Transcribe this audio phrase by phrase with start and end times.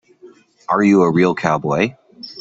[0.67, 1.93] Are you a real cowboy?